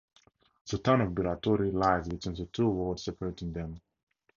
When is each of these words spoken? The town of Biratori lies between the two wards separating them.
The 0.67 0.79
town 0.79 1.01
of 1.01 1.11
Biratori 1.11 1.71
lies 1.71 2.07
between 2.07 2.33
the 2.33 2.47
two 2.47 2.67
wards 2.67 3.03
separating 3.03 3.53
them. 3.53 3.79